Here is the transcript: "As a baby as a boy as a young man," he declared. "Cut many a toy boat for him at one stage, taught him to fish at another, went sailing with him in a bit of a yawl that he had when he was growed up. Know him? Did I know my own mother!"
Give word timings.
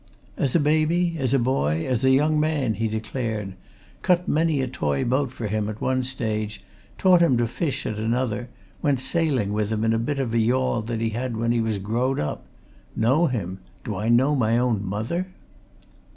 "As 0.35 0.55
a 0.55 0.59
baby 0.59 1.15
as 1.19 1.31
a 1.31 1.37
boy 1.37 1.85
as 1.85 2.03
a 2.03 2.09
young 2.09 2.39
man," 2.39 2.73
he 2.73 2.87
declared. 2.87 3.53
"Cut 4.01 4.27
many 4.27 4.59
a 4.61 4.67
toy 4.67 5.03
boat 5.05 5.31
for 5.31 5.45
him 5.45 5.69
at 5.69 5.79
one 5.79 6.01
stage, 6.01 6.63
taught 6.97 7.21
him 7.21 7.37
to 7.37 7.45
fish 7.45 7.85
at 7.85 7.99
another, 7.99 8.49
went 8.81 8.99
sailing 8.99 9.53
with 9.53 9.71
him 9.71 9.83
in 9.83 9.93
a 9.93 9.99
bit 9.99 10.17
of 10.17 10.33
a 10.33 10.39
yawl 10.39 10.81
that 10.81 11.01
he 11.01 11.09
had 11.09 11.37
when 11.37 11.51
he 11.51 11.61
was 11.61 11.77
growed 11.77 12.19
up. 12.19 12.47
Know 12.95 13.27
him? 13.27 13.59
Did 13.83 13.93
I 13.93 14.09
know 14.09 14.35
my 14.35 14.57
own 14.57 14.83
mother!" 14.83 15.27